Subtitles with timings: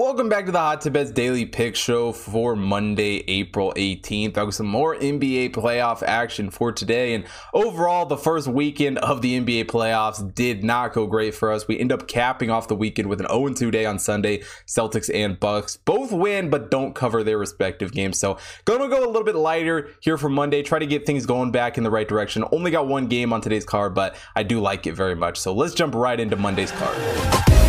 [0.00, 4.28] Welcome back to the Hot Tip Bets Daily Pick Show for Monday, April 18th.
[4.28, 7.12] I've got some more NBA playoff action for today.
[7.12, 11.68] And overall, the first weekend of the NBA playoffs did not go great for us.
[11.68, 14.42] We end up capping off the weekend with an 0 2 day on Sunday.
[14.66, 18.18] Celtics and Bucks both win, but don't cover their respective games.
[18.18, 20.62] So, gonna go a little bit lighter here for Monday.
[20.62, 22.42] Try to get things going back in the right direction.
[22.52, 25.38] Only got one game on today's card, but I do like it very much.
[25.38, 27.59] So, let's jump right into Monday's card.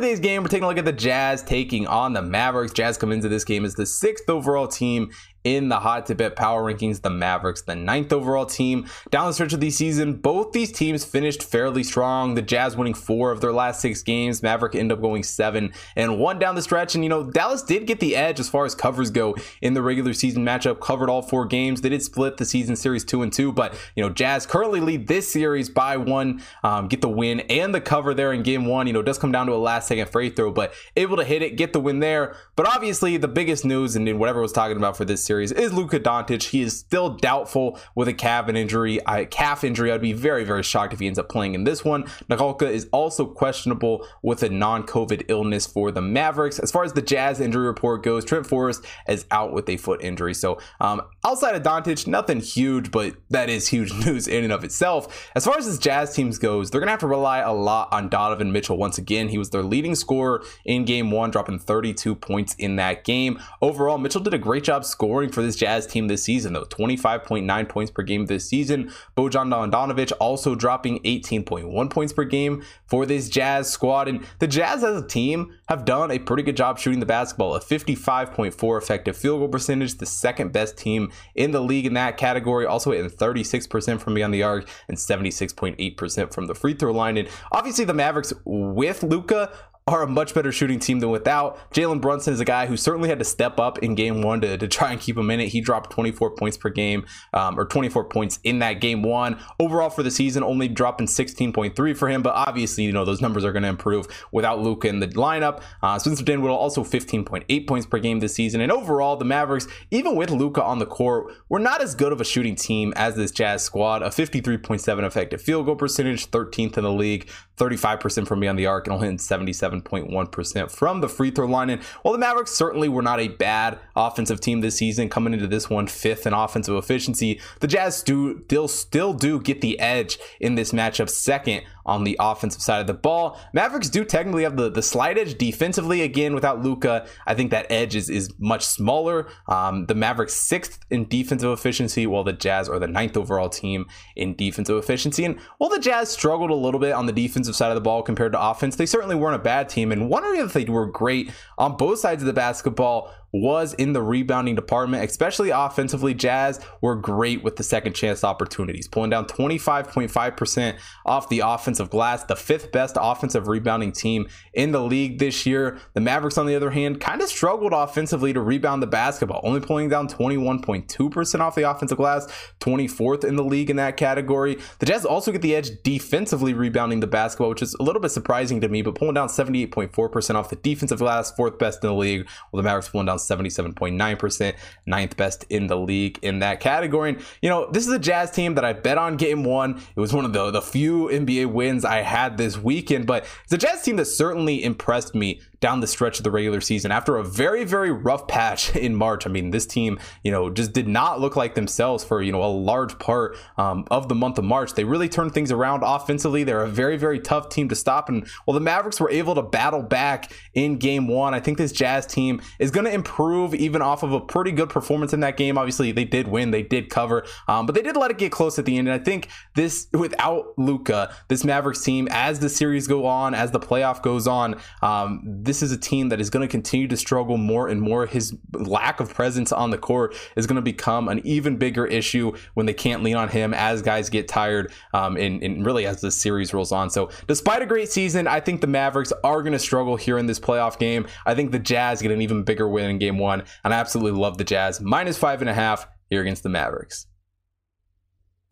[0.00, 2.72] Today's game, we're taking a look at the Jazz taking on the Mavericks.
[2.72, 5.10] Jazz come into this game as the sixth overall team
[5.44, 8.86] in the Hot Tip Bet power rankings, the Mavericks, the ninth overall team.
[9.10, 12.34] Down the stretch of the season, both these teams finished fairly strong.
[12.34, 14.42] The Jazz winning four of their last six games.
[14.42, 16.94] Maverick end up going seven and one down the stretch.
[16.94, 19.82] And, you know, Dallas did get the edge as far as covers go in the
[19.82, 21.80] regular season matchup, covered all four games.
[21.80, 25.08] They did split the season series two and two, but, you know, Jazz currently lead
[25.08, 28.86] this series by one, um, get the win and the cover there in game one.
[28.86, 31.42] You know, does come down to a last second free throw, but able to hit
[31.42, 32.36] it, get the win there.
[32.56, 36.00] But obviously, the biggest news and whatever was talking about for this series is Luka
[36.00, 36.48] Doncic.
[36.48, 38.98] He is still doubtful with a calf injury.
[39.06, 39.92] I, calf injury.
[39.92, 42.02] I'd be very very shocked if he ends up playing in this one.
[42.28, 46.58] Ntilikina is also questionable with a non-COVID illness for the Mavericks.
[46.58, 50.02] As far as the Jazz injury report goes, Trent Forrest is out with a foot
[50.02, 50.34] injury.
[50.34, 54.64] So um, outside of Doncic, nothing huge, but that is huge news in and of
[54.64, 55.30] itself.
[55.36, 58.08] As far as this Jazz teams goes, they're gonna have to rely a lot on
[58.08, 59.28] Donovan Mitchell once again.
[59.28, 63.38] He was their leading scorer in Game One, dropping 32 points in that game.
[63.62, 67.68] Overall, Mitchell did a great job scoring for this Jazz team this season, though 25.9
[67.68, 68.90] points per game this season.
[69.16, 74.08] Bojan Bogdanovic also dropping 18.1 points per game for this Jazz squad.
[74.08, 77.54] And the Jazz as a team have done a pretty good job shooting the basketball,
[77.54, 82.16] a 55.4 effective field goal percentage, the second best team in the league in that
[82.16, 87.16] category, also hitting 36% from beyond the arc and 76.8% from the free throw line.
[87.16, 89.52] And obviously, the Mavericks with Luka
[89.90, 91.58] are a much better shooting team than without.
[91.72, 94.56] Jalen Brunson is a guy who certainly had to step up in game one to,
[94.56, 95.48] to try and keep him in it.
[95.48, 99.38] He dropped 24 points per game, um, or 24 points in that game one.
[99.58, 103.44] Overall for the season, only dropping 16.3 for him, but obviously, you know, those numbers
[103.44, 105.62] are going to improve without Luka in the lineup.
[105.82, 108.60] Uh, Spencer Dinwiddie also 15.8 points per game this season.
[108.60, 112.20] And overall, the Mavericks, even with Luka on the court, were not as good of
[112.20, 114.02] a shooting team as this Jazz squad.
[114.02, 118.86] A 53.7 effective field goal percentage, 13th in the league, 35% from beyond the arc,
[118.86, 121.70] and only 77 7.1% from the free throw line.
[121.70, 125.46] And while the Mavericks certainly were not a bad offensive team this season, coming into
[125.46, 130.18] this one fifth in offensive efficiency, the Jazz do still still do get the edge
[130.40, 133.36] in this matchup, second on the offensive side of the ball.
[133.52, 136.02] Mavericks do technically have the, the slight edge defensively.
[136.02, 139.26] Again, without Luka, I think that edge is, is much smaller.
[139.48, 143.86] Um, the Mavericks sixth in defensive efficiency, while the Jazz are the ninth overall team
[144.14, 145.24] in defensive efficiency.
[145.24, 148.04] And while the Jazz struggled a little bit on the defensive side of the ball
[148.04, 149.90] compared to offense, they certainly weren't a bad team.
[149.90, 153.92] And one area that they were great on both sides of the basketball was in
[153.92, 156.14] the rebounding department, especially offensively.
[156.14, 162.24] Jazz were great with the second chance opportunities, pulling down 25.5% off the offensive glass,
[162.24, 165.78] the fifth best offensive rebounding team in the league this year.
[165.94, 169.60] The Mavericks, on the other hand, kind of struggled offensively to rebound the basketball, only
[169.60, 172.26] pulling down 21.2% off the offensive glass,
[172.60, 174.58] 24th in the league in that category.
[174.78, 178.10] The Jazz also get the edge defensively rebounding the basketball, which is a little bit
[178.10, 181.94] surprising to me, but pulling down 78.4% off the defensive glass, fourth best in the
[181.94, 184.54] league, while the Mavericks pulling down 77.9%,
[184.86, 187.10] ninth best in the league in that category.
[187.10, 189.80] And, you know, this is a Jazz team that I bet on game one.
[189.94, 193.52] It was one of the, the few NBA wins I had this weekend, but it's
[193.52, 197.16] a Jazz team that certainly impressed me down the stretch of the regular season after
[197.16, 199.26] a very, very rough patch in March.
[199.26, 202.42] I mean, this team, you know, just did not look like themselves for, you know,
[202.42, 204.74] a large part um, of the month of March.
[204.74, 206.44] They really turned things around offensively.
[206.44, 208.08] They're a very, very tough team to stop.
[208.08, 211.72] And while the Mavericks were able to battle back in game one, I think this
[211.72, 215.36] Jazz team is going to improve even off of a pretty good performance in that
[215.36, 215.58] game.
[215.58, 218.58] Obviously, they did win, they did cover, um, but they did let it get close
[218.58, 218.88] at the end.
[218.88, 223.50] And I think this, without Luka, this Mavericks team, as the series go on, as
[223.50, 226.96] the playoff goes on, um, this is a team that is going to continue to
[226.96, 228.06] struggle more and more.
[228.06, 232.36] His lack of presence on the court is going to become an even bigger issue
[232.54, 236.00] when they can't lean on him as guys get tired um, and, and really as
[236.02, 236.88] the series rolls on.
[236.88, 240.26] So, despite a great season, I think the Mavericks are going to struggle here in
[240.26, 241.08] this playoff game.
[241.26, 244.20] I think the Jazz get an even bigger win in game one, and I absolutely
[244.20, 244.80] love the Jazz.
[244.80, 247.08] Minus five and a half here against the Mavericks.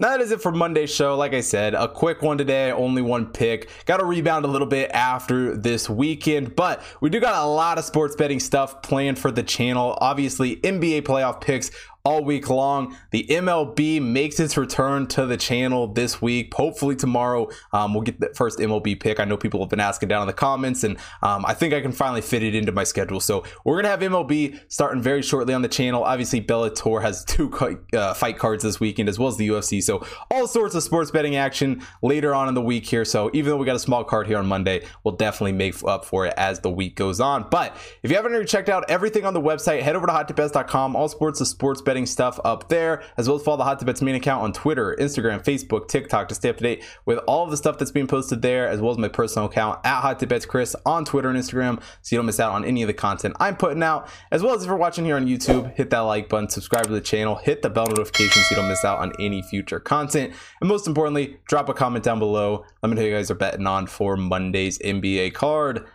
[0.01, 1.17] That is it for Monday's show.
[1.17, 3.69] Like I said, a quick one today, only one pick.
[3.85, 7.79] Got to rebound a little bit after this weekend, but we do got a lot
[7.79, 9.99] of sports betting stuff planned for the channel.
[10.01, 11.73] Obviously, NBA playoff picks
[12.09, 12.97] all week long.
[13.11, 16.55] The MLB makes its return to the channel this week.
[16.55, 19.21] Hopefully tomorrow um, we'll get the first MLB pick.
[19.21, 21.83] I know people have been asking down in the comments, and um, I think I
[21.83, 23.21] can finally fit it into my schedule.
[23.21, 26.03] So we're gonna have MLB starting very shortly on the channel.
[26.03, 27.53] Obviously, Bellator has two
[27.93, 29.83] uh, fight cards this weekend as well as the UFC.
[29.83, 33.05] So all sorts of sports betting action later on in the week here.
[33.05, 36.07] So even though we got a small card here on Monday, we'll definitely make up
[36.07, 37.49] for it as the week goes on.
[37.51, 40.97] But if you haven't already checked out everything on the website, head over to hottipbets.com.
[40.97, 43.87] All sports of sports betting stuff up there, as well as follow the Hot Tip
[43.87, 47.45] Bets main account on Twitter, Instagram, Facebook, TikTok to stay up to date with all
[47.45, 50.19] of the stuff that's being posted there, as well as my personal account at Hot
[50.19, 52.87] Tip Bets Chris on Twitter and Instagram, so you don't miss out on any of
[52.87, 54.09] the content I'm putting out.
[54.31, 56.93] As well as if you're watching here on YouTube, hit that like button, subscribe to
[56.93, 60.33] the channel, hit the bell notification so you don't miss out on any future content.
[60.61, 62.65] And most importantly, drop a comment down below.
[62.83, 65.87] Let me know you guys are betting on for Monday's NBA card.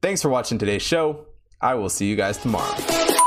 [0.00, 1.26] Thanks for watching today's show.
[1.60, 3.21] I will see you guys tomorrow.